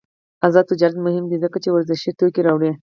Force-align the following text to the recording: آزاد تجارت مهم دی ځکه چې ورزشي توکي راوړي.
آزاد 0.45 0.65
تجارت 0.71 0.95
مهم 1.05 1.25
دی 1.31 1.37
ځکه 1.43 1.57
چې 1.63 1.69
ورزشي 1.71 2.11
توکي 2.19 2.41
راوړي. 2.47 2.71